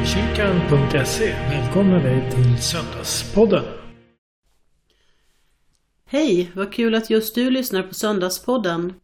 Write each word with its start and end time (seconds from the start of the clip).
Pingstkyrkan.se 0.00 1.32
välkomnar 1.32 2.02
dig 2.02 2.30
till 2.30 2.62
Söndagspodden. 2.62 3.64
Hej, 6.06 6.50
vad 6.54 6.72
kul 6.72 6.94
att 6.94 7.10
just 7.10 7.34
du 7.34 7.50
lyssnar 7.50 7.82
på 7.82 7.94
Söndagspodden. 7.94 8.94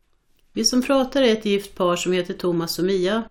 Vi 0.53 0.65
som 0.65 0.83
pratar 0.83 1.23
är 1.23 1.33
ett 1.33 1.45
gift 1.45 1.75
par 1.75 1.97
som 1.97 2.13
heter 2.13 2.35
Thomas 2.35 2.79
och 2.79 2.85
Mia. 2.85 3.23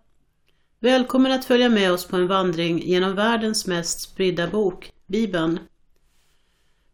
Välkommen 0.80 1.32
att 1.32 1.46
följa 1.46 1.70
med 1.70 1.92
oss 1.92 2.06
på 2.06 2.16
en 2.16 2.28
vandring 2.28 2.82
genom 2.84 3.16
världens 3.16 3.68
mest 3.68 4.02
spridda 4.02 4.48
bok, 4.48 4.92
Bibeln. 5.08 5.60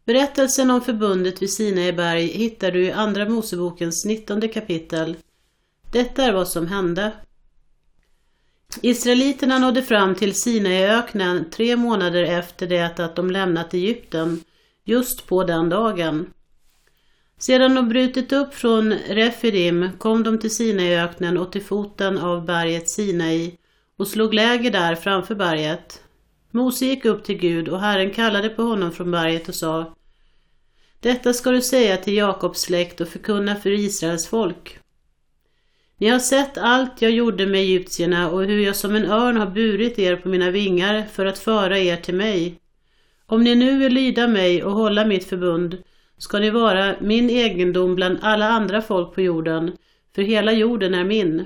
Berättelsen 0.04 0.70
om 0.70 0.80
förbundet 0.80 1.42
vid 1.42 1.52
Sinaiberg 1.52 2.26
hittar 2.26 2.72
du 2.72 2.84
i 2.84 2.92
Andra 2.92 3.28
Mosebokens 3.28 4.04
19 4.04 4.48
kapitel. 4.48 5.16
Detta 5.92 6.24
är 6.24 6.32
vad 6.32 6.48
som 6.48 6.66
hände. 6.66 7.12
Israeliterna 8.80 9.58
nådde 9.58 9.82
fram 9.82 10.14
till 10.14 10.34
Sinaiöknen 10.34 11.50
tre 11.50 11.76
månader 11.76 12.22
efter 12.22 12.66
det 12.66 13.00
att 13.00 13.16
de 13.16 13.30
lämnat 13.30 13.74
Egypten, 13.74 14.44
just 14.84 15.26
på 15.26 15.44
den 15.44 15.68
dagen. 15.68 16.26
Sedan 17.38 17.74
de 17.74 17.88
brutit 17.88 18.32
upp 18.32 18.54
från 18.54 18.92
Refidim 18.92 19.90
kom 19.98 20.22
de 20.22 20.38
till 20.38 20.54
Sinaiöknen 20.54 21.38
och 21.38 21.52
till 21.52 21.62
foten 21.62 22.18
av 22.18 22.44
berget 22.44 22.90
Sinai 22.90 23.58
och 23.96 24.08
slog 24.08 24.34
läger 24.34 24.70
där 24.70 24.94
framför 24.94 25.34
berget. 25.34 26.02
Mose 26.50 26.86
gick 26.86 27.04
upp 27.04 27.24
till 27.24 27.38
Gud 27.38 27.68
och 27.68 27.80
Herren 27.80 28.10
kallade 28.10 28.48
på 28.48 28.62
honom 28.62 28.92
från 28.92 29.10
berget 29.10 29.48
och 29.48 29.54
sa 29.54 29.94
Detta 31.00 31.32
ska 31.32 31.50
du 31.50 31.62
säga 31.62 31.96
till 31.96 32.14
Jakobs 32.14 32.60
släkt 32.60 33.00
och 33.00 33.08
förkunna 33.08 33.56
för 33.56 33.70
Israels 33.70 34.26
folk. 34.26 34.78
Ni 36.02 36.08
har 36.08 36.18
sett 36.18 36.58
allt 36.58 37.02
jag 37.02 37.10
gjorde 37.10 37.46
med 37.46 37.60
egyptierna 37.60 38.30
och 38.30 38.44
hur 38.44 38.60
jag 38.60 38.76
som 38.76 38.94
en 38.94 39.10
örn 39.10 39.36
har 39.36 39.46
burit 39.46 39.98
er 39.98 40.16
på 40.16 40.28
mina 40.28 40.50
vingar 40.50 41.04
för 41.12 41.26
att 41.26 41.38
föra 41.38 41.78
er 41.78 41.96
till 41.96 42.14
mig. 42.14 42.60
Om 43.26 43.44
ni 43.44 43.54
nu 43.54 43.78
vill 43.78 43.92
lyda 43.92 44.28
mig 44.28 44.64
och 44.64 44.72
hålla 44.72 45.04
mitt 45.04 45.24
förbund 45.24 45.82
ska 46.18 46.38
ni 46.38 46.50
vara 46.50 46.94
min 47.00 47.30
egendom 47.30 47.94
bland 47.94 48.18
alla 48.22 48.48
andra 48.48 48.82
folk 48.82 49.14
på 49.14 49.20
jorden, 49.20 49.76
för 50.14 50.22
hela 50.22 50.52
jorden 50.52 50.94
är 50.94 51.04
min. 51.04 51.44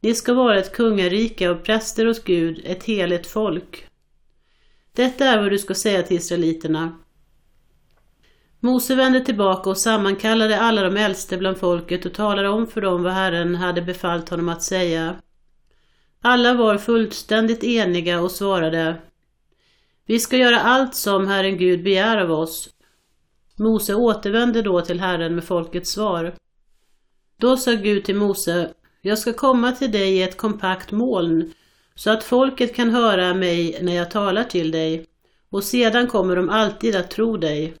Ni 0.00 0.14
ska 0.14 0.34
vara 0.34 0.58
ett 0.58 0.72
kungarike 0.72 1.48
och 1.48 1.62
präster 1.64 2.08
åt 2.08 2.24
Gud, 2.24 2.60
ett 2.64 2.84
heligt 2.84 3.26
folk. 3.26 3.86
Detta 4.92 5.24
är 5.24 5.42
vad 5.42 5.50
du 5.50 5.58
ska 5.58 5.74
säga 5.74 6.02
till 6.02 6.16
israeliterna. 6.16 6.98
Mose 8.60 8.94
vände 8.94 9.20
tillbaka 9.20 9.70
och 9.70 9.78
sammankallade 9.78 10.60
alla 10.60 10.82
de 10.82 10.96
äldste 10.96 11.36
bland 11.36 11.58
folket 11.58 12.06
och 12.06 12.14
talade 12.14 12.48
om 12.48 12.66
för 12.66 12.80
dem 12.80 13.02
vad 13.02 13.12
Herren 13.12 13.54
hade 13.54 13.82
befallt 13.82 14.28
honom 14.28 14.48
att 14.48 14.62
säga. 14.62 15.14
Alla 16.20 16.54
var 16.54 16.78
fullständigt 16.78 17.64
eniga 17.64 18.20
och 18.20 18.30
svarade 18.30 18.96
Vi 20.06 20.18
ska 20.18 20.36
göra 20.36 20.60
allt 20.60 20.94
som 20.94 21.26
Herren 21.26 21.58
Gud 21.58 21.84
begär 21.84 22.16
av 22.16 22.32
oss. 22.32 22.68
Mose 23.56 23.94
återvände 23.94 24.62
då 24.62 24.80
till 24.80 25.00
Herren 25.00 25.34
med 25.34 25.44
folkets 25.44 25.90
svar. 25.90 26.34
Då 27.40 27.56
sa 27.56 27.72
Gud 27.72 28.04
till 28.04 28.16
Mose 28.16 28.70
Jag 29.02 29.18
ska 29.18 29.32
komma 29.32 29.72
till 29.72 29.92
dig 29.92 30.16
i 30.16 30.22
ett 30.22 30.36
kompakt 30.36 30.92
moln 30.92 31.52
så 31.94 32.10
att 32.10 32.24
folket 32.24 32.74
kan 32.74 32.90
höra 32.90 33.34
mig 33.34 33.78
när 33.82 33.94
jag 33.94 34.10
talar 34.10 34.44
till 34.44 34.70
dig 34.70 35.06
och 35.50 35.64
sedan 35.64 36.06
kommer 36.06 36.36
de 36.36 36.50
alltid 36.50 36.96
att 36.96 37.10
tro 37.10 37.36
dig. 37.36 37.74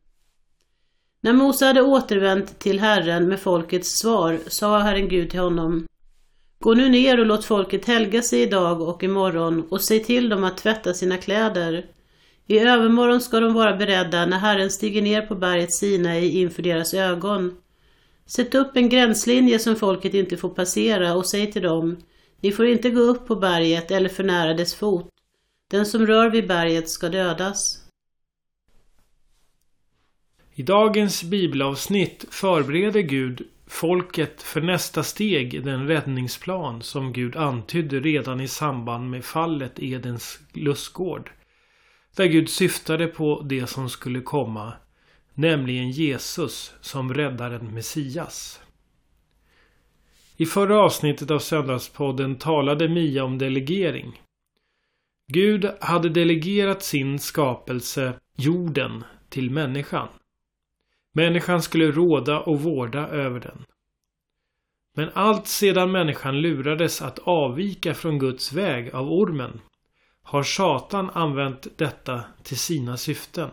När 1.20 1.32
Mose 1.32 1.66
hade 1.66 1.82
återvänt 1.82 2.58
till 2.58 2.80
Herren 2.80 3.28
med 3.28 3.40
folkets 3.40 3.98
svar 3.98 4.38
sa 4.46 4.78
Herren 4.78 5.08
Gud 5.08 5.30
till 5.30 5.40
honom 5.40 5.86
Gå 6.60 6.74
nu 6.74 6.88
ner 6.88 7.20
och 7.20 7.26
låt 7.26 7.44
folket 7.44 7.84
helga 7.84 8.22
sig 8.22 8.42
idag 8.42 8.80
och 8.80 9.02
imorgon 9.02 9.66
och 9.70 9.80
säg 9.80 10.04
till 10.04 10.28
dem 10.28 10.44
att 10.44 10.56
tvätta 10.56 10.94
sina 10.94 11.16
kläder. 11.16 11.86
I 12.46 12.58
övermorgon 12.58 13.20
ska 13.20 13.40
de 13.40 13.54
vara 13.54 13.76
beredda 13.76 14.26
när 14.26 14.38
Herren 14.38 14.70
stiger 14.70 15.02
ner 15.02 15.22
på 15.22 15.34
berget 15.34 15.74
Sinai 15.74 16.28
inför 16.28 16.62
deras 16.62 16.94
ögon. 16.94 17.56
Sätt 18.26 18.54
upp 18.54 18.76
en 18.76 18.88
gränslinje 18.88 19.58
som 19.58 19.76
folket 19.76 20.14
inte 20.14 20.36
får 20.36 20.48
passera 20.48 21.14
och 21.14 21.26
säg 21.26 21.52
till 21.52 21.62
dem 21.62 21.96
Ni 22.40 22.52
får 22.52 22.66
inte 22.66 22.90
gå 22.90 23.00
upp 23.00 23.26
på 23.26 23.36
berget 23.36 23.90
eller 23.90 24.08
för 24.08 24.24
nära 24.24 24.54
dess 24.54 24.74
fot. 24.74 25.08
Den 25.70 25.86
som 25.86 26.06
rör 26.06 26.30
vid 26.30 26.48
berget 26.48 26.88
ska 26.88 27.08
dödas. 27.08 27.87
I 30.58 30.62
dagens 30.62 31.24
bibelavsnitt 31.24 32.24
förbereder 32.30 33.00
Gud 33.00 33.42
folket 33.66 34.42
för 34.42 34.60
nästa 34.60 35.02
steg 35.02 35.54
i 35.54 35.58
den 35.58 35.86
räddningsplan 35.86 36.82
som 36.82 37.12
Gud 37.12 37.36
antydde 37.36 38.00
redan 38.00 38.40
i 38.40 38.48
samband 38.48 39.10
med 39.10 39.24
fallet 39.24 39.72
Edens 39.78 40.40
lustgård. 40.52 41.30
Där 42.16 42.26
Gud 42.26 42.48
syftade 42.48 43.06
på 43.06 43.42
det 43.42 43.66
som 43.66 43.88
skulle 43.88 44.20
komma, 44.20 44.72
nämligen 45.34 45.90
Jesus 45.90 46.72
som 46.80 47.14
räddaren 47.14 47.74
Messias. 47.74 48.60
I 50.36 50.46
förra 50.46 50.80
avsnittet 50.80 51.30
av 51.30 51.38
Söndagspodden 51.38 52.36
talade 52.36 52.88
Mia 52.88 53.24
om 53.24 53.38
delegering. 53.38 54.22
Gud 55.32 55.70
hade 55.80 56.08
delegerat 56.08 56.82
sin 56.82 57.18
skapelse, 57.18 58.12
jorden, 58.36 59.04
till 59.28 59.50
människan. 59.50 60.08
Människan 61.18 61.62
skulle 61.62 61.90
råda 61.90 62.40
och 62.40 62.60
vårda 62.60 63.08
över 63.08 63.40
den. 63.40 63.64
Men 64.96 65.10
allt 65.14 65.46
sedan 65.46 65.92
människan 65.92 66.40
lurades 66.40 67.02
att 67.02 67.18
avvika 67.18 67.94
från 67.94 68.18
Guds 68.18 68.52
väg 68.52 68.94
av 68.94 69.12
ormen 69.12 69.60
har 70.22 70.42
Satan 70.42 71.10
använt 71.10 71.66
detta 71.76 72.24
till 72.42 72.58
sina 72.58 72.96
syften. 72.96 73.50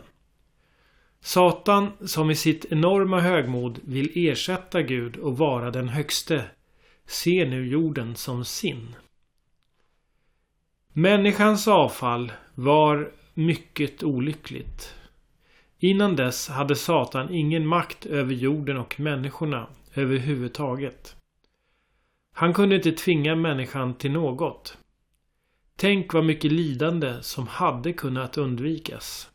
Satan 1.21 1.91
som 2.07 2.31
i 2.31 2.35
sitt 2.35 2.65
enorma 2.65 3.19
högmod 3.19 3.79
vill 3.83 4.11
ersätta 4.15 4.81
Gud 4.81 5.17
och 5.17 5.37
vara 5.37 5.71
den 5.71 5.89
högste 5.89 6.45
ser 7.05 7.45
nu 7.45 7.67
jorden 7.67 8.15
som 8.15 8.45
sin. 8.45 8.95
Människans 10.93 11.67
avfall 11.67 12.31
var 12.55 13.11
mycket 13.33 14.03
olyckligt. 14.03 14.95
Innan 15.85 16.15
dess 16.15 16.47
hade 16.47 16.75
Satan 16.75 17.33
ingen 17.33 17.67
makt 17.67 18.05
över 18.05 18.33
jorden 18.33 18.77
och 18.77 18.99
människorna 18.99 19.67
överhuvudtaget. 19.93 21.15
Han 22.33 22.53
kunde 22.53 22.75
inte 22.75 22.91
tvinga 22.91 23.35
människan 23.35 23.93
till 23.93 24.11
något. 24.11 24.77
Tänk 25.75 26.13
vad 26.13 26.25
mycket 26.25 26.51
lidande 26.51 27.13
som 27.21 27.47
hade 27.47 27.93
kunnat 27.93 28.37
undvikas. 28.37 29.29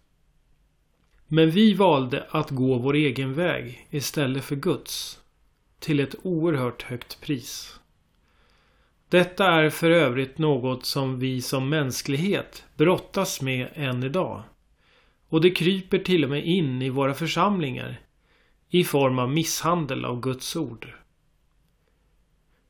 Men 1.26 1.50
vi 1.50 1.74
valde 1.74 2.26
att 2.30 2.50
gå 2.50 2.78
vår 2.78 2.94
egen 2.94 3.34
väg 3.34 3.86
istället 3.90 4.44
för 4.44 4.56
Guds. 4.56 5.20
Till 5.78 6.00
ett 6.00 6.14
oerhört 6.22 6.82
högt 6.82 7.20
pris. 7.20 7.80
Detta 9.08 9.46
är 9.46 9.70
för 9.70 9.90
övrigt 9.90 10.38
något 10.38 10.84
som 10.84 11.18
vi 11.18 11.42
som 11.42 11.68
mänsklighet 11.68 12.64
brottas 12.76 13.42
med 13.42 13.68
än 13.74 14.02
idag. 14.02 14.42
Och 15.30 15.40
det 15.40 15.50
kryper 15.50 15.98
till 15.98 16.24
och 16.24 16.30
med 16.30 16.46
in 16.46 16.82
i 16.82 16.90
våra 16.90 17.14
församlingar 17.14 18.00
i 18.68 18.84
form 18.84 19.18
av 19.18 19.30
misshandel 19.30 20.04
av 20.04 20.20
Guds 20.20 20.56
ord. 20.56 20.94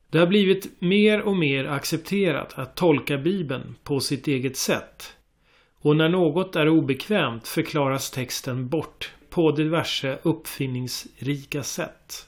Det 0.09 0.19
har 0.19 0.27
blivit 0.27 0.81
mer 0.81 1.21
och 1.21 1.37
mer 1.37 1.65
accepterat 1.65 2.59
att 2.59 2.75
tolka 2.75 3.17
Bibeln 3.17 3.75
på 3.83 3.99
sitt 3.99 4.27
eget 4.27 4.57
sätt. 4.57 5.13
Och 5.79 5.95
när 5.95 6.09
något 6.09 6.55
är 6.55 6.69
obekvämt 6.69 7.47
förklaras 7.47 8.11
texten 8.11 8.67
bort 8.69 9.11
på 9.29 9.51
diverse 9.51 10.19
uppfinningsrika 10.23 11.63
sätt. 11.63 12.27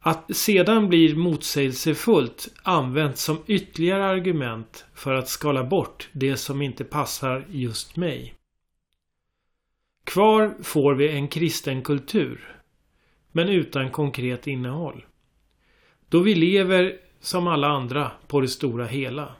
Att 0.00 0.36
sedan 0.36 0.88
blir 0.88 1.16
motsägelsefullt 1.16 2.48
används 2.62 3.22
som 3.22 3.42
ytterligare 3.46 4.04
argument 4.04 4.84
för 4.94 5.14
att 5.14 5.28
skala 5.28 5.64
bort 5.64 6.08
det 6.12 6.36
som 6.36 6.62
inte 6.62 6.84
passar 6.84 7.46
just 7.50 7.96
mig. 7.96 8.37
Kvar 10.08 10.54
får 10.62 10.94
vi 10.94 11.08
en 11.08 11.28
kristen 11.28 11.82
kultur. 11.82 12.56
Men 13.32 13.48
utan 13.48 13.90
konkret 13.90 14.46
innehåll. 14.46 15.04
Då 16.08 16.20
vi 16.20 16.34
lever 16.34 16.96
som 17.20 17.46
alla 17.46 17.66
andra 17.68 18.10
på 18.26 18.40
det 18.40 18.48
stora 18.48 18.86
hela. 18.86 19.36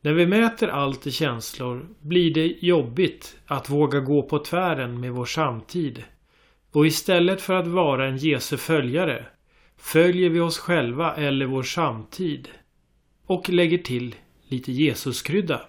När 0.00 0.12
vi 0.12 0.26
mäter 0.26 0.68
allt 0.68 1.06
i 1.06 1.12
känslor 1.12 1.86
blir 2.00 2.34
det 2.34 2.46
jobbigt 2.46 3.36
att 3.46 3.70
våga 3.70 4.00
gå 4.00 4.22
på 4.22 4.38
tvären 4.38 5.00
med 5.00 5.12
vår 5.12 5.26
samtid. 5.26 6.04
Och 6.72 6.86
istället 6.86 7.40
för 7.42 7.54
att 7.54 7.66
vara 7.66 8.06
en 8.06 8.16
Jesu 8.16 8.56
följare 8.56 9.26
följer 9.76 10.30
vi 10.30 10.40
oss 10.40 10.58
själva 10.58 11.14
eller 11.16 11.46
vår 11.46 11.62
samtid. 11.62 12.48
Och 13.26 13.48
lägger 13.48 13.78
till 13.78 14.14
lite 14.48 14.72
Jesuskrydda. 14.72 15.60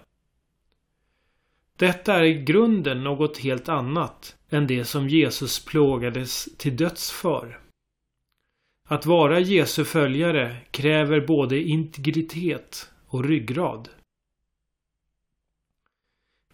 Detta 1.80 2.14
är 2.14 2.22
i 2.22 2.34
grunden 2.34 3.04
något 3.04 3.38
helt 3.38 3.68
annat 3.68 4.36
än 4.50 4.66
det 4.66 4.84
som 4.84 5.08
Jesus 5.08 5.64
plågades 5.64 6.48
till 6.56 6.76
döds 6.76 7.10
för. 7.10 7.60
Att 8.88 9.06
vara 9.06 9.40
Jesu 9.40 9.84
följare 9.84 10.56
kräver 10.70 11.26
både 11.26 11.60
integritet 11.62 12.90
och 13.06 13.24
ryggrad. 13.24 13.88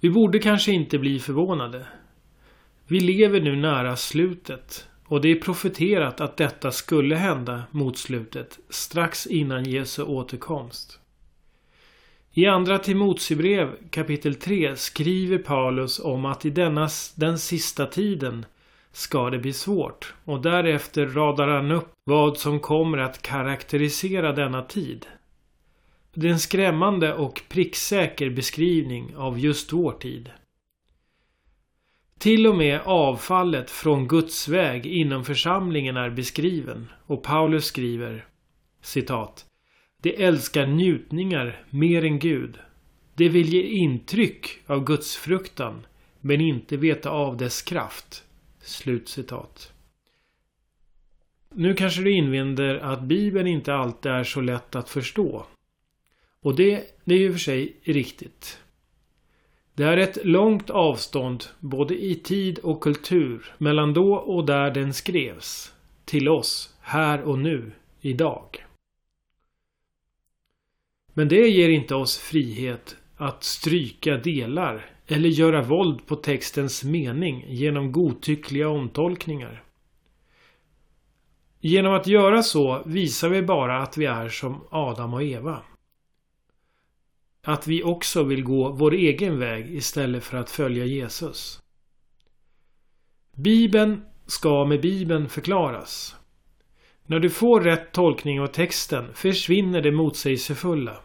Vi 0.01 0.11
borde 0.11 0.39
kanske 0.39 0.73
inte 0.73 0.99
bli 0.99 1.19
förvånade. 1.19 1.87
Vi 2.87 3.01
lever 3.01 3.41
nu 3.41 3.57
nära 3.57 3.97
slutet 3.97 4.89
och 5.05 5.21
det 5.21 5.29
är 5.29 5.41
profeterat 5.41 6.21
att 6.21 6.37
detta 6.37 6.73
skulle 6.73 7.17
hända 7.17 7.63
mot 7.71 7.99
slutet 7.99 8.59
strax 8.69 9.27
innan 9.27 9.65
Jesu 9.65 10.03
återkomst. 10.03 11.01
I 12.39 12.47
andra 12.47 12.79
Timotsebrev 12.79 13.77
kapitel 13.91 14.35
3 14.35 14.77
skriver 14.77 15.39
Paulus 15.39 16.01
om 16.01 16.25
att 16.25 16.45
i 16.45 16.51
denna, 16.51 16.89
den 17.15 17.39
sista 17.39 17.87
tiden 17.87 18.47
ska 18.93 19.31
det 19.31 19.39
bli 19.39 19.53
svårt 19.53 20.15
och 20.25 20.43
därefter 20.43 21.07
radar 21.07 21.49
han 21.49 21.71
upp 21.71 21.93
vad 22.05 22.39
som 22.39 22.61
kommer 22.61 22.99
att 22.99 23.23
karaktärisera 23.23 24.33
denna 24.33 24.63
tid. 24.63 25.07
Det 26.15 26.27
är 26.27 26.33
en 26.33 26.39
skrämmande 26.39 27.15
och 27.15 27.43
pricksäker 27.49 28.31
beskrivning 28.31 29.17
av 29.17 29.39
just 29.39 29.73
vår 29.73 29.93
tid. 29.93 30.31
Till 32.19 32.47
och 32.47 32.57
med 32.57 32.81
avfallet 32.85 33.71
från 33.71 34.09
Guds 34.09 34.49
väg 34.49 34.87
inom 34.87 35.25
församlingen 35.25 35.97
är 35.97 36.11
beskriven 36.11 36.89
och 37.07 37.23
Paulus 37.23 37.65
skriver 37.65 38.27
citat 38.81 39.46
de 40.07 40.25
älskar 40.25 40.67
njutningar 40.67 41.65
mer 41.71 42.05
än 42.05 42.19
Gud. 42.19 42.59
De 43.15 43.29
vill 43.29 43.49
ge 43.49 43.63
intryck 43.63 44.59
av 44.67 44.85
Guds 44.85 45.17
fruktan 45.17 45.87
men 46.21 46.41
inte 46.41 46.77
veta 46.77 47.11
av 47.11 47.37
dess 47.37 47.63
kraft. 47.63 48.25
Slutcitat. 48.61 49.73
Nu 51.55 51.75
kanske 51.75 52.03
du 52.03 52.13
invänder 52.13 52.75
att 52.75 53.03
Bibeln 53.03 53.47
inte 53.47 53.75
alltid 53.75 54.13
är 54.13 54.25
så 54.25 54.41
lätt 54.41 54.77
att 54.77 54.89
förstå. 54.89 55.47
Och 56.41 56.57
det, 56.57 56.85
det 57.05 57.15
är 57.15 57.19
ju 57.19 57.33
för 57.33 57.39
sig 57.39 57.77
riktigt. 57.83 58.59
Det 59.75 59.85
är 59.85 59.97
ett 59.97 60.19
långt 60.25 60.71
avstånd 60.71 61.45
både 61.61 62.05
i 62.05 62.15
tid 62.15 62.59
och 62.59 62.81
kultur 62.81 63.55
mellan 63.59 63.95
då 63.95 64.15
och 64.15 64.47
där 64.47 64.71
den 64.71 64.95
skrevs 64.95 65.75
till 66.05 66.29
oss 66.29 66.75
här 66.81 67.23
och 67.23 67.39
nu 67.39 67.73
idag. 68.01 68.66
Men 71.19 71.29
det 71.29 71.49
ger 71.49 71.69
inte 71.69 71.95
oss 71.95 72.19
frihet 72.19 72.97
att 73.17 73.45
stryka 73.45 74.17
delar 74.17 74.91
eller 75.07 75.29
göra 75.29 75.63
våld 75.63 76.07
på 76.07 76.17
textens 76.17 76.85
mening 76.85 77.45
genom 77.49 77.93
godtyckliga 77.93 78.69
omtolkningar. 78.69 79.63
Genom 81.61 81.95
att 81.95 82.07
göra 82.07 82.43
så 82.43 82.83
visar 82.87 83.29
vi 83.29 83.43
bara 83.43 83.83
att 83.83 83.97
vi 83.97 84.05
är 84.05 84.29
som 84.29 84.65
Adam 84.71 85.15
och 85.15 85.23
Eva. 85.23 85.63
Att 87.43 87.67
vi 87.67 87.83
också 87.83 88.23
vill 88.23 88.45
gå 88.45 88.69
vår 88.69 88.95
egen 88.95 89.39
väg 89.39 89.75
istället 89.75 90.25
för 90.25 90.37
att 90.37 90.51
följa 90.51 90.85
Jesus. 90.85 91.63
Bibeln 93.35 94.05
ska 94.27 94.65
med 94.65 94.81
Bibeln 94.81 95.29
förklaras. 95.29 96.17
När 97.07 97.19
du 97.19 97.31
får 97.31 97.61
rätt 97.61 97.93
tolkning 97.93 98.41
av 98.41 98.47
texten 98.47 99.15
försvinner 99.15 99.83
det 99.83 99.93
motsägelsefulla. 99.93 101.03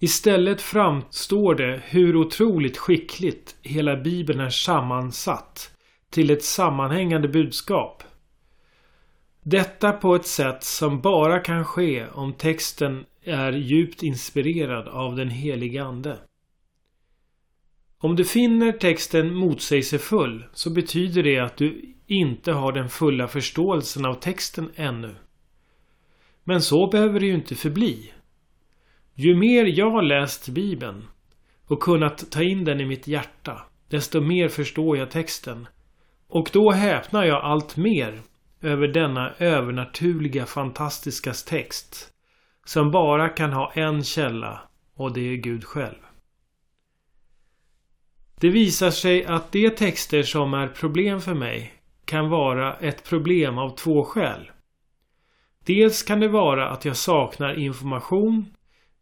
Istället 0.00 0.60
framstår 0.60 1.54
det 1.54 1.82
hur 1.84 2.16
otroligt 2.16 2.78
skickligt 2.78 3.56
hela 3.62 3.96
Bibeln 3.96 4.40
är 4.40 4.50
sammansatt 4.50 5.70
till 6.10 6.30
ett 6.30 6.44
sammanhängande 6.44 7.28
budskap. 7.28 8.02
Detta 9.42 9.92
på 9.92 10.14
ett 10.14 10.26
sätt 10.26 10.64
som 10.64 11.00
bara 11.00 11.40
kan 11.40 11.64
ske 11.64 12.06
om 12.08 12.32
texten 12.32 13.04
är 13.22 13.52
djupt 13.52 14.02
inspirerad 14.02 14.88
av 14.88 15.16
den 15.16 15.30
helige 15.30 15.84
Ande. 15.84 16.18
Om 17.98 18.16
du 18.16 18.24
finner 18.24 18.72
texten 18.72 19.34
motsägelsefull 19.34 20.44
så 20.52 20.70
betyder 20.70 21.22
det 21.22 21.38
att 21.38 21.56
du 21.56 21.94
inte 22.06 22.52
har 22.52 22.72
den 22.72 22.88
fulla 22.88 23.28
förståelsen 23.28 24.04
av 24.04 24.14
texten 24.14 24.70
ännu. 24.74 25.14
Men 26.44 26.62
så 26.62 26.86
behöver 26.90 27.20
det 27.20 27.26
ju 27.26 27.34
inte 27.34 27.54
förbli. 27.54 28.12
Ju 29.14 29.36
mer 29.36 29.64
jag 29.64 29.90
har 29.90 30.02
läst 30.02 30.48
Bibeln 30.48 31.04
och 31.66 31.80
kunnat 31.82 32.30
ta 32.30 32.42
in 32.42 32.64
den 32.64 32.80
i 32.80 32.84
mitt 32.84 33.06
hjärta, 33.06 33.62
desto 33.88 34.20
mer 34.20 34.48
förstår 34.48 34.96
jag 34.96 35.10
texten. 35.10 35.66
Och 36.28 36.50
då 36.52 36.70
häpnar 36.70 37.24
jag 37.24 37.44
allt 37.44 37.76
mer 37.76 38.20
över 38.62 38.88
denna 38.88 39.34
övernaturliga 39.38 40.46
fantastiska 40.46 41.32
text 41.32 42.10
som 42.64 42.90
bara 42.90 43.28
kan 43.28 43.52
ha 43.52 43.72
en 43.72 44.04
källa 44.04 44.60
och 44.96 45.14
det 45.14 45.20
är 45.20 45.36
Gud 45.36 45.64
själv. 45.64 45.98
Det 48.40 48.48
visar 48.48 48.90
sig 48.90 49.24
att 49.24 49.52
de 49.52 49.70
texter 49.70 50.22
som 50.22 50.54
är 50.54 50.68
problem 50.68 51.20
för 51.20 51.34
mig 51.34 51.72
kan 52.04 52.28
vara 52.28 52.74
ett 52.74 53.08
problem 53.08 53.58
av 53.58 53.76
två 53.76 54.04
skäl. 54.04 54.50
Dels 55.66 56.02
kan 56.02 56.20
det 56.20 56.28
vara 56.28 56.70
att 56.70 56.84
jag 56.84 56.96
saknar 56.96 57.58
information 57.58 58.46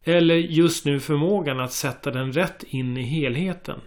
eller 0.03 0.35
just 0.35 0.85
nu 0.85 0.99
förmågan 0.99 1.59
att 1.59 1.71
sätta 1.71 2.11
den 2.11 2.31
rätt 2.31 2.63
in 2.63 2.97
i 2.97 3.03
helheten. 3.03 3.81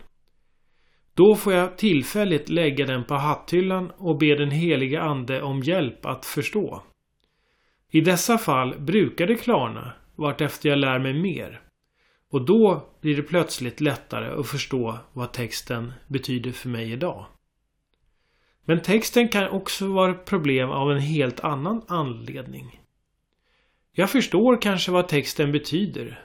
Då 1.14 1.34
får 1.34 1.52
jag 1.52 1.78
tillfälligt 1.78 2.48
lägga 2.48 2.86
den 2.86 3.04
på 3.04 3.14
hatthyllan 3.14 3.90
och 3.90 4.18
be 4.18 4.34
den 4.34 4.50
heliga 4.50 5.02
Ande 5.02 5.42
om 5.42 5.60
hjälp 5.60 6.06
att 6.06 6.26
förstå. 6.26 6.82
I 7.90 8.00
dessa 8.00 8.38
fall 8.38 8.80
brukar 8.80 9.26
det 9.26 9.34
klarna 9.34 9.92
vartefter 10.16 10.68
jag 10.68 10.78
lär 10.78 10.98
mig 10.98 11.22
mer. 11.22 11.60
Och 12.32 12.46
då 12.46 12.88
blir 13.00 13.16
det 13.16 13.22
plötsligt 13.22 13.80
lättare 13.80 14.40
att 14.40 14.48
förstå 14.48 14.98
vad 15.12 15.32
texten 15.32 15.92
betyder 16.08 16.50
för 16.50 16.68
mig 16.68 16.92
idag. 16.92 17.26
Men 18.64 18.82
texten 18.82 19.28
kan 19.28 19.48
också 19.48 19.92
vara 19.92 20.14
problem 20.14 20.70
av 20.70 20.90
en 20.90 21.00
helt 21.00 21.40
annan 21.40 21.82
anledning. 21.88 22.80
Jag 23.98 24.10
förstår 24.10 24.62
kanske 24.62 24.90
vad 24.90 25.08
texten 25.08 25.52
betyder. 25.52 26.20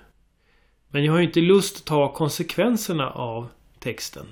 Men 0.89 1.03
jag 1.03 1.13
har 1.13 1.19
inte 1.19 1.41
lust 1.41 1.77
att 1.77 1.85
ta 1.85 2.13
konsekvenserna 2.13 3.09
av 3.09 3.49
texten. 3.79 4.25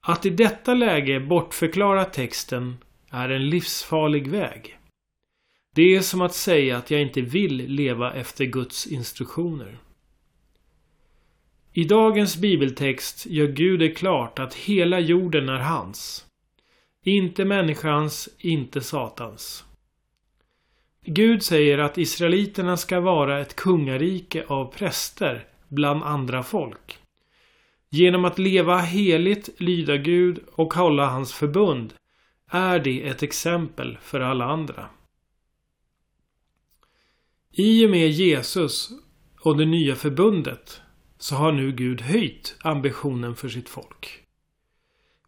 Att 0.00 0.26
i 0.26 0.30
detta 0.30 0.74
läge 0.74 1.20
bortförklara 1.20 2.04
texten 2.04 2.76
är 3.10 3.28
en 3.28 3.48
livsfarlig 3.50 4.28
väg. 4.28 4.78
Det 5.74 5.96
är 5.96 6.00
som 6.00 6.20
att 6.20 6.34
säga 6.34 6.76
att 6.76 6.90
jag 6.90 7.02
inte 7.02 7.20
vill 7.20 7.56
leva 7.56 8.12
efter 8.14 8.44
Guds 8.44 8.86
instruktioner. 8.86 9.78
I 11.72 11.84
dagens 11.84 12.36
bibeltext 12.36 13.26
gör 13.26 13.46
Gud 13.46 13.80
det 13.80 13.88
klart 13.88 14.38
att 14.38 14.54
hela 14.54 15.00
jorden 15.00 15.48
är 15.48 15.58
hans. 15.58 16.26
Inte 17.04 17.44
människans, 17.44 18.28
inte 18.38 18.80
Satans. 18.80 19.64
Gud 21.06 21.42
säger 21.42 21.78
att 21.78 21.98
Israeliterna 21.98 22.76
ska 22.76 23.00
vara 23.00 23.40
ett 23.40 23.56
kungarike 23.56 24.44
av 24.46 24.72
präster 24.72 25.46
bland 25.68 26.02
andra 26.02 26.42
folk. 26.42 26.98
Genom 27.90 28.24
att 28.24 28.38
leva 28.38 28.78
heligt, 28.78 29.60
lyda 29.60 29.96
Gud 29.96 30.40
och 30.52 30.74
hålla 30.74 31.06
hans 31.06 31.32
förbund 31.32 31.94
är 32.50 32.78
det 32.78 33.08
ett 33.08 33.22
exempel 33.22 33.98
för 34.02 34.20
alla 34.20 34.44
andra. 34.44 34.88
I 37.52 37.86
och 37.86 37.90
med 37.90 38.10
Jesus 38.10 38.90
och 39.40 39.56
det 39.56 39.66
nya 39.66 39.94
förbundet 39.94 40.80
så 41.18 41.34
har 41.34 41.52
nu 41.52 41.72
Gud 41.72 42.00
höjt 42.00 42.56
ambitionen 42.60 43.36
för 43.36 43.48
sitt 43.48 43.68
folk. 43.68 44.24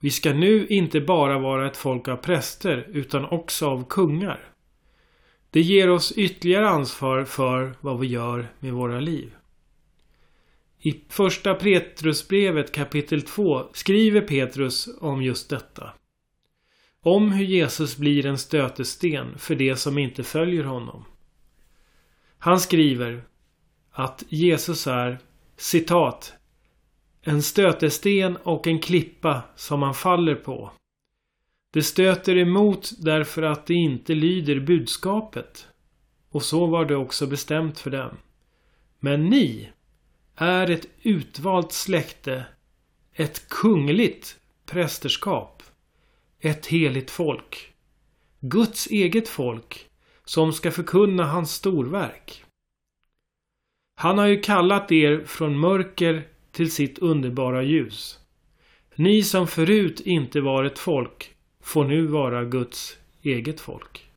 Vi 0.00 0.10
ska 0.10 0.32
nu 0.32 0.66
inte 0.66 1.00
bara 1.00 1.38
vara 1.38 1.66
ett 1.66 1.76
folk 1.76 2.08
av 2.08 2.16
präster 2.16 2.88
utan 2.92 3.24
också 3.24 3.66
av 3.66 3.88
kungar. 3.88 4.51
Det 5.52 5.60
ger 5.60 5.90
oss 5.90 6.12
ytterligare 6.12 6.68
ansvar 6.68 7.24
för 7.24 7.74
vad 7.80 8.00
vi 8.00 8.06
gör 8.06 8.48
med 8.58 8.72
våra 8.72 9.00
liv. 9.00 9.34
I 10.78 11.00
första 11.08 11.54
Petrusbrevet 11.54 12.72
kapitel 12.72 13.22
2 13.22 13.68
skriver 13.72 14.20
Petrus 14.20 14.88
om 15.00 15.22
just 15.22 15.50
detta. 15.50 15.92
Om 17.00 17.32
hur 17.32 17.44
Jesus 17.44 17.96
blir 17.96 18.26
en 18.26 18.38
stötesten 18.38 19.38
för 19.38 19.54
de 19.54 19.76
som 19.76 19.98
inte 19.98 20.22
följer 20.22 20.64
honom. 20.64 21.04
Han 22.38 22.60
skriver 22.60 23.24
att 23.90 24.24
Jesus 24.28 24.86
är 24.86 25.18
citat 25.56 26.32
en 27.22 27.42
stötesten 27.42 28.36
och 28.36 28.66
en 28.66 28.78
klippa 28.78 29.42
som 29.56 29.80
man 29.80 29.94
faller 29.94 30.34
på. 30.34 30.70
Det 31.72 31.82
stöter 31.82 32.36
emot 32.36 32.92
därför 32.98 33.42
att 33.42 33.66
det 33.66 33.74
inte 33.74 34.14
lyder 34.14 34.60
budskapet. 34.60 35.66
Och 36.30 36.42
så 36.42 36.66
var 36.66 36.84
det 36.84 36.96
också 36.96 37.26
bestämt 37.26 37.78
för 37.78 37.90
dem. 37.90 38.16
Men 39.00 39.24
ni 39.24 39.68
är 40.36 40.70
ett 40.70 40.86
utvalt 41.02 41.72
släkte, 41.72 42.44
ett 43.12 43.48
kungligt 43.48 44.38
prästerskap, 44.66 45.62
ett 46.40 46.66
heligt 46.66 47.10
folk, 47.10 47.72
Guds 48.40 48.86
eget 48.86 49.28
folk 49.28 49.86
som 50.24 50.52
ska 50.52 50.70
förkunna 50.70 51.24
hans 51.24 51.54
storverk. 51.54 52.44
Han 53.94 54.18
har 54.18 54.26
ju 54.26 54.40
kallat 54.40 54.92
er 54.92 55.24
från 55.26 55.58
mörker 55.58 56.28
till 56.50 56.70
sitt 56.70 56.98
underbara 56.98 57.62
ljus. 57.62 58.18
Ni 58.94 59.22
som 59.22 59.46
förut 59.46 60.00
inte 60.00 60.40
var 60.40 60.64
ett 60.64 60.78
folk 60.78 61.31
får 61.62 61.84
nu 61.84 62.06
vara 62.06 62.44
Guds 62.44 62.96
eget 63.22 63.60
folk. 63.60 64.08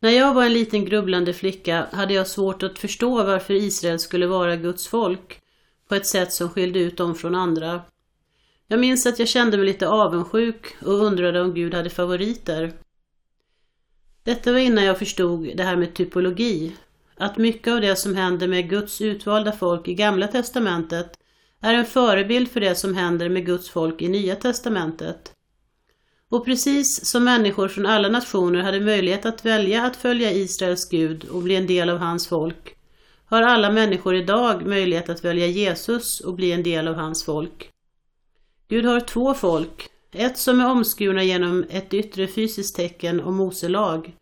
När 0.00 0.10
jag 0.10 0.34
var 0.34 0.44
en 0.44 0.52
liten 0.52 0.84
grubblande 0.84 1.32
flicka 1.32 1.86
hade 1.92 2.14
jag 2.14 2.26
svårt 2.26 2.62
att 2.62 2.78
förstå 2.78 3.24
varför 3.24 3.54
Israel 3.54 3.98
skulle 3.98 4.26
vara 4.26 4.56
Guds 4.56 4.88
folk 4.88 5.40
på 5.88 5.94
ett 5.94 6.06
sätt 6.06 6.32
som 6.32 6.48
skilde 6.48 6.78
ut 6.78 6.96
dem 6.96 7.14
från 7.14 7.34
andra. 7.34 7.82
Jag 8.66 8.80
minns 8.80 9.06
att 9.06 9.18
jag 9.18 9.28
kände 9.28 9.56
mig 9.56 9.66
lite 9.66 9.88
avundsjuk 9.88 10.76
och 10.82 10.94
undrade 10.94 11.40
om 11.40 11.54
Gud 11.54 11.74
hade 11.74 11.90
favoriter. 11.90 12.72
Detta 14.22 14.52
var 14.52 14.58
innan 14.58 14.84
jag 14.84 14.98
förstod 14.98 15.56
det 15.56 15.62
här 15.62 15.76
med 15.76 15.94
typologi, 15.94 16.76
att 17.16 17.36
mycket 17.36 17.72
av 17.72 17.80
det 17.80 17.96
som 17.96 18.14
händer 18.14 18.48
med 18.48 18.70
Guds 18.70 19.00
utvalda 19.00 19.52
folk 19.52 19.88
i 19.88 19.94
Gamla 19.94 20.28
Testamentet 20.28 21.18
är 21.64 21.74
en 21.74 21.86
förebild 21.86 22.50
för 22.50 22.60
det 22.60 22.74
som 22.74 22.94
händer 22.94 23.28
med 23.28 23.46
Guds 23.46 23.70
folk 23.70 24.02
i 24.02 24.08
Nya 24.08 24.36
Testamentet. 24.36 25.32
Och 26.28 26.44
precis 26.44 27.10
som 27.10 27.24
människor 27.24 27.68
från 27.68 27.86
alla 27.86 28.08
nationer 28.08 28.62
hade 28.62 28.80
möjlighet 28.80 29.26
att 29.26 29.44
välja 29.44 29.82
att 29.82 29.96
följa 29.96 30.32
Israels 30.32 30.88
Gud 30.88 31.24
och 31.24 31.42
bli 31.42 31.56
en 31.56 31.66
del 31.66 31.90
av 31.90 31.98
hans 31.98 32.28
folk, 32.28 32.76
har 33.26 33.42
alla 33.42 33.70
människor 33.70 34.14
idag 34.14 34.66
möjlighet 34.66 35.08
att 35.08 35.24
välja 35.24 35.46
Jesus 35.46 36.20
och 36.20 36.34
bli 36.34 36.52
en 36.52 36.62
del 36.62 36.88
av 36.88 36.94
hans 36.94 37.24
folk. 37.24 37.70
Gud 38.68 38.84
har 38.84 39.00
två 39.00 39.34
folk, 39.34 39.88
ett 40.12 40.38
som 40.38 40.60
är 40.60 40.70
omskurna 40.70 41.22
genom 41.22 41.64
ett 41.70 41.94
yttre 41.94 42.26
fysiskt 42.26 42.76
tecken 42.76 43.20
och 43.20 43.32
Moselag 43.32 44.14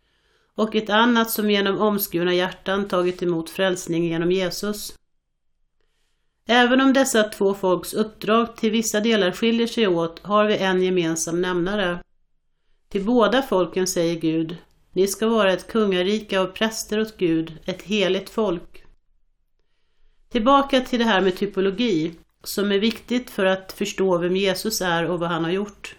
och 0.55 0.75
ett 0.75 0.89
annat 0.89 1.31
som 1.31 1.51
genom 1.51 1.77
omskurna 1.77 2.33
hjärtan 2.33 2.87
tagit 2.87 3.23
emot 3.23 3.49
frälsning 3.49 4.07
genom 4.07 4.31
Jesus. 4.31 4.93
Även 6.45 6.81
om 6.81 6.93
dessa 6.93 7.23
två 7.23 7.53
folks 7.53 7.93
uppdrag 7.93 8.55
till 8.55 8.71
vissa 8.71 8.99
delar 8.99 9.31
skiljer 9.31 9.67
sig 9.67 9.87
åt 9.87 10.19
har 10.19 10.45
vi 10.45 10.57
en 10.57 10.83
gemensam 10.83 11.41
nämnare. 11.41 11.99
Till 12.89 13.05
båda 13.05 13.41
folken 13.41 13.87
säger 13.87 14.19
Gud, 14.19 14.57
ni 14.91 15.07
ska 15.07 15.27
vara 15.27 15.53
ett 15.53 15.67
kungarike 15.67 16.39
av 16.39 16.45
präster 16.47 16.99
åt 16.99 17.17
Gud, 17.17 17.57
ett 17.65 17.81
heligt 17.81 18.29
folk. 18.29 18.83
Tillbaka 20.29 20.81
till 20.81 20.99
det 20.99 21.05
här 21.05 21.21
med 21.21 21.37
typologi, 21.37 22.11
som 22.43 22.71
är 22.71 22.79
viktigt 22.79 23.29
för 23.29 23.45
att 23.45 23.71
förstå 23.71 24.17
vem 24.17 24.35
Jesus 24.35 24.81
är 24.81 25.09
och 25.09 25.19
vad 25.19 25.29
han 25.29 25.43
har 25.43 25.51
gjort. 25.51 25.95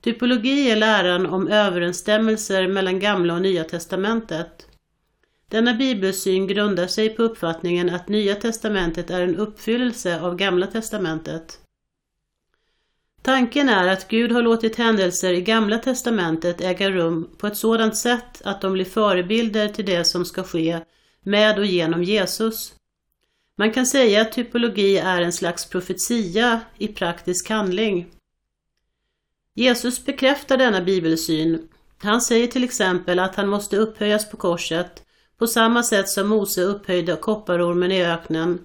Typologi 0.00 0.70
är 0.70 0.76
läran 0.76 1.26
om 1.26 1.48
överensstämmelser 1.48 2.68
mellan 2.68 3.00
Gamla 3.00 3.34
och 3.34 3.42
Nya 3.42 3.64
testamentet. 3.64 4.66
Denna 5.50 5.74
bibelsyn 5.74 6.46
grundar 6.46 6.86
sig 6.86 7.08
på 7.08 7.22
uppfattningen 7.22 7.90
att 7.90 8.08
Nya 8.08 8.34
testamentet 8.34 9.10
är 9.10 9.20
en 9.20 9.36
uppfyllelse 9.36 10.20
av 10.20 10.36
Gamla 10.36 10.66
testamentet. 10.66 11.60
Tanken 13.22 13.68
är 13.68 13.88
att 13.88 14.08
Gud 14.08 14.32
har 14.32 14.42
låtit 14.42 14.76
händelser 14.76 15.32
i 15.32 15.42
Gamla 15.42 15.78
testamentet 15.78 16.60
äga 16.60 16.90
rum 16.90 17.30
på 17.38 17.46
ett 17.46 17.56
sådant 17.56 17.96
sätt 17.96 18.42
att 18.44 18.60
de 18.60 18.72
blir 18.72 18.84
förebilder 18.84 19.68
till 19.68 19.86
det 19.86 20.04
som 20.04 20.24
ska 20.24 20.42
ske 20.42 20.80
med 21.22 21.58
och 21.58 21.66
genom 21.66 22.02
Jesus. 22.02 22.74
Man 23.58 23.72
kan 23.72 23.86
säga 23.86 24.20
att 24.20 24.32
typologi 24.32 24.98
är 24.98 25.22
en 25.22 25.32
slags 25.32 25.70
profetia 25.70 26.60
i 26.78 26.88
praktisk 26.88 27.48
handling. 27.48 28.06
Jesus 29.54 30.04
bekräftar 30.04 30.56
denna 30.56 30.80
bibelsyn. 30.80 31.68
Han 31.98 32.20
säger 32.20 32.46
till 32.46 32.64
exempel 32.64 33.18
att 33.18 33.34
han 33.34 33.48
måste 33.48 33.76
upphöjas 33.76 34.30
på 34.30 34.36
korset 34.36 35.05
på 35.38 35.46
samma 35.46 35.82
sätt 35.82 36.08
som 36.08 36.28
Mose 36.28 36.62
upphöjde 36.62 37.16
kopparormen 37.16 37.92
i 37.92 38.04
öknen 38.04 38.58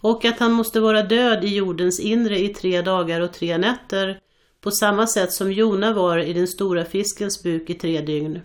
och 0.00 0.24
att 0.24 0.38
han 0.38 0.52
måste 0.52 0.80
vara 0.80 1.02
död 1.02 1.44
i 1.44 1.54
jordens 1.54 2.00
inre 2.00 2.38
i 2.38 2.48
tre 2.48 2.82
dagar 2.82 3.20
och 3.20 3.32
tre 3.32 3.58
nätter 3.58 4.20
på 4.60 4.70
samma 4.70 5.06
sätt 5.06 5.32
som 5.32 5.52
Jona 5.52 5.92
var 5.92 6.18
i 6.18 6.32
den 6.32 6.48
stora 6.48 6.84
fiskens 6.84 7.42
buk 7.42 7.70
i 7.70 7.74
tre 7.74 8.00
dygn. 8.00 8.40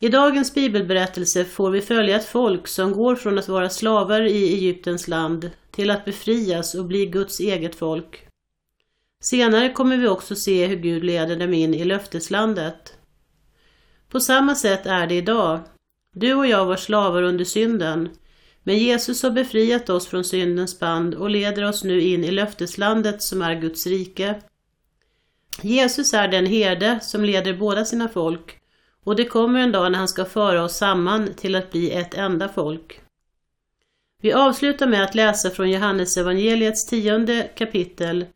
I 0.00 0.08
dagens 0.08 0.54
bibelberättelse 0.54 1.44
får 1.44 1.70
vi 1.70 1.80
följa 1.80 2.16
ett 2.16 2.24
folk 2.24 2.68
som 2.68 2.92
går 2.92 3.16
från 3.16 3.38
att 3.38 3.48
vara 3.48 3.70
slavar 3.70 4.20
i 4.20 4.54
Egyptens 4.54 5.08
land 5.08 5.50
till 5.70 5.90
att 5.90 6.04
befrias 6.04 6.74
och 6.74 6.84
bli 6.84 7.06
Guds 7.06 7.40
eget 7.40 7.74
folk. 7.74 8.26
Senare 9.20 9.72
kommer 9.72 9.96
vi 9.96 10.08
också 10.08 10.34
se 10.34 10.66
hur 10.66 10.76
Gud 10.76 11.04
leder 11.04 11.36
dem 11.36 11.54
in 11.54 11.74
i 11.74 11.84
löfteslandet. 11.84 12.94
På 14.08 14.20
samma 14.20 14.54
sätt 14.54 14.86
är 14.86 15.06
det 15.06 15.14
idag. 15.14 15.60
Du 16.20 16.34
och 16.34 16.46
jag 16.46 16.66
var 16.66 16.76
slavar 16.76 17.22
under 17.22 17.44
synden, 17.44 18.08
men 18.62 18.78
Jesus 18.78 19.22
har 19.22 19.30
befriat 19.30 19.90
oss 19.90 20.06
från 20.06 20.24
syndens 20.24 20.80
band 20.80 21.14
och 21.14 21.30
leder 21.30 21.64
oss 21.68 21.84
nu 21.84 22.00
in 22.00 22.24
i 22.24 22.30
löfteslandet 22.30 23.22
som 23.22 23.42
är 23.42 23.60
Guds 23.60 23.86
rike. 23.86 24.34
Jesus 25.62 26.14
är 26.14 26.28
den 26.28 26.46
herde 26.46 26.98
som 27.02 27.24
leder 27.24 27.54
båda 27.54 27.84
sina 27.84 28.08
folk 28.08 28.58
och 29.04 29.16
det 29.16 29.24
kommer 29.24 29.60
en 29.60 29.72
dag 29.72 29.92
när 29.92 29.98
han 29.98 30.08
ska 30.08 30.24
föra 30.24 30.64
oss 30.64 30.76
samman 30.76 31.34
till 31.34 31.54
att 31.54 31.70
bli 31.70 31.90
ett 31.90 32.14
enda 32.14 32.48
folk. 32.48 33.00
Vi 34.22 34.32
avslutar 34.32 34.86
med 34.86 35.04
att 35.04 35.14
läsa 35.14 35.50
från 35.50 35.70
Johannes 35.70 36.16
evangeliets 36.16 36.86
tionde 36.86 37.50
kapitel 37.56 38.26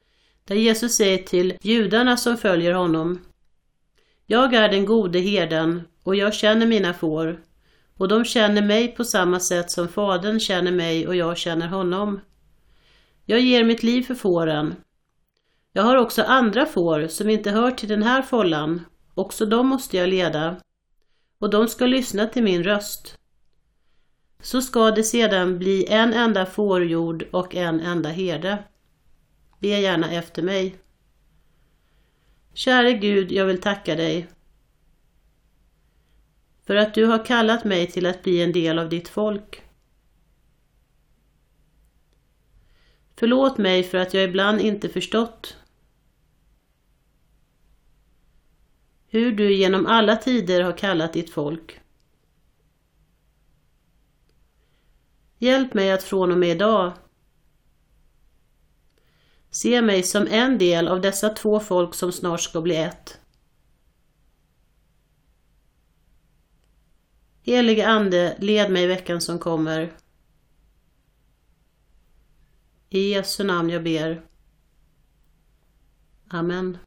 där 0.44 0.54
Jesus 0.54 0.96
säger 0.96 1.18
till 1.18 1.54
judarna 1.62 2.16
som 2.16 2.36
följer 2.36 2.72
honom 2.72 3.20
Jag 4.26 4.54
är 4.54 4.68
den 4.68 4.86
gode 4.86 5.18
herden 5.18 5.82
och 6.02 6.16
jag 6.16 6.34
känner 6.34 6.66
mina 6.66 6.94
får 6.94 7.40
och 7.96 8.08
de 8.08 8.24
känner 8.24 8.62
mig 8.62 8.88
på 8.88 9.04
samma 9.04 9.40
sätt 9.40 9.70
som 9.70 9.88
Fadern 9.88 10.40
känner 10.40 10.72
mig 10.72 11.08
och 11.08 11.16
jag 11.16 11.38
känner 11.38 11.68
honom. 11.68 12.20
Jag 13.26 13.40
ger 13.40 13.64
mitt 13.64 13.82
liv 13.82 14.02
för 14.02 14.14
fåren. 14.14 14.74
Jag 15.72 15.82
har 15.82 15.96
också 15.96 16.22
andra 16.22 16.66
får 16.66 17.06
som 17.06 17.30
inte 17.30 17.50
hör 17.50 17.70
till 17.70 17.88
den 17.88 18.02
här 18.02 18.22
follan, 18.22 18.84
också 19.14 19.46
de 19.46 19.66
måste 19.66 19.96
jag 19.96 20.08
leda, 20.08 20.56
och 21.38 21.50
de 21.50 21.68
ska 21.68 21.86
lyssna 21.86 22.26
till 22.26 22.42
min 22.42 22.64
röst. 22.64 23.18
Så 24.42 24.62
ska 24.62 24.90
det 24.90 25.04
sedan 25.04 25.58
bli 25.58 25.86
en 25.88 26.12
enda 26.12 26.46
fårjord 26.46 27.28
och 27.32 27.54
en 27.54 27.80
enda 27.80 28.08
herde. 28.08 28.58
Be 29.58 29.68
gärna 29.68 30.10
efter 30.10 30.42
mig. 30.42 30.76
Käre 32.54 32.92
Gud, 32.92 33.32
jag 33.32 33.46
vill 33.46 33.60
tacka 33.60 33.94
dig 33.94 34.28
för 36.66 36.76
att 36.76 36.94
du 36.94 37.04
har 37.04 37.24
kallat 37.24 37.64
mig 37.64 37.86
till 37.86 38.06
att 38.06 38.22
bli 38.22 38.42
en 38.42 38.52
del 38.52 38.78
av 38.78 38.88
ditt 38.88 39.08
folk. 39.08 39.62
Förlåt 43.16 43.58
mig 43.58 43.82
för 43.82 43.98
att 43.98 44.14
jag 44.14 44.24
ibland 44.24 44.60
inte 44.60 44.88
förstått 44.88 45.56
hur 49.06 49.32
du 49.32 49.54
genom 49.54 49.86
alla 49.86 50.16
tider 50.16 50.62
har 50.62 50.78
kallat 50.78 51.12
ditt 51.12 51.30
folk. 51.30 51.80
Hjälp 55.38 55.74
mig 55.74 55.92
att 55.92 56.02
från 56.02 56.32
och 56.32 56.38
med 56.38 56.50
idag 56.50 56.92
se 59.50 59.82
mig 59.82 60.02
som 60.02 60.26
en 60.26 60.58
del 60.58 60.88
av 60.88 61.00
dessa 61.00 61.28
två 61.28 61.60
folk 61.60 61.94
som 61.94 62.12
snart 62.12 62.40
ska 62.40 62.60
bli 62.60 62.76
ett. 62.76 63.21
Helige 67.42 67.86
Ande, 67.86 68.36
led 68.38 68.72
mig 68.72 68.82
i 68.82 68.86
veckan 68.86 69.20
som 69.20 69.38
kommer. 69.38 69.92
I 72.90 73.12
Jesu 73.12 73.44
namn 73.44 73.70
jag 73.70 73.82
ber. 73.82 74.22
Amen. 76.28 76.78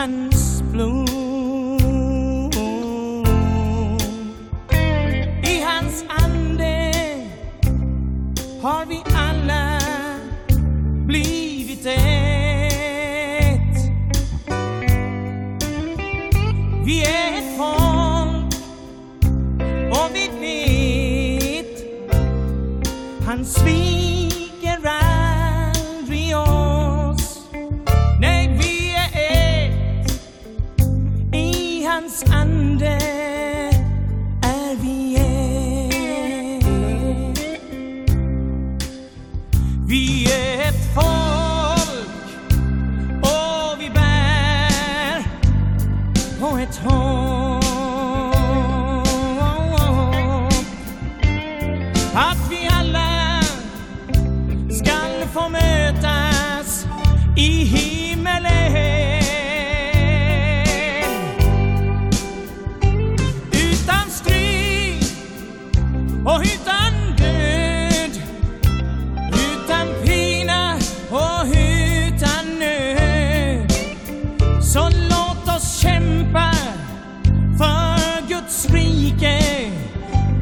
Hans 0.00 0.62
blod. 0.72 1.29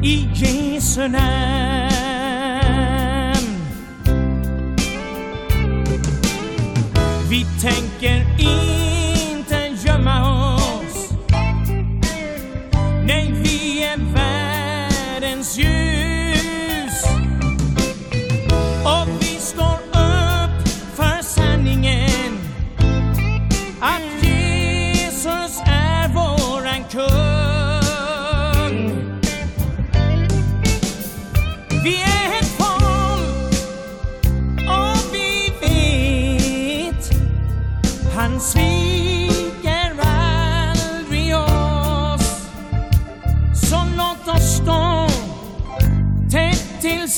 i 0.03 0.29
Jesu 0.33 1.07
namn. 1.07 1.89
Vi 7.29 7.45
tänker 7.61 8.25
inte 8.39 8.68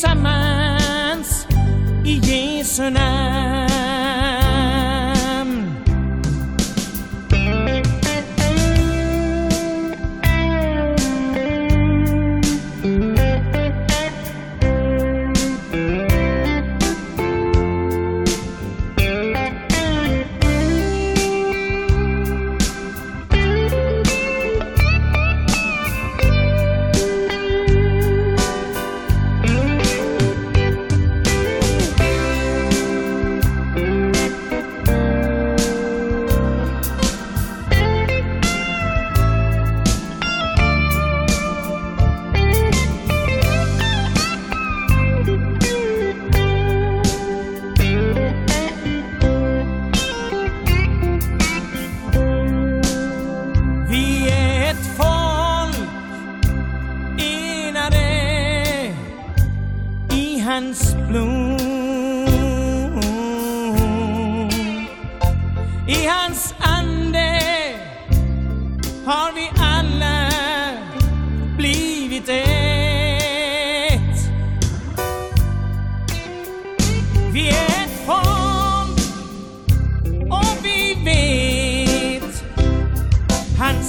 tillsammans 0.01 1.45
i 2.03 2.19
Jesu 2.21 2.89
namn. 2.89 3.60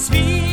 sweet. 0.03 0.52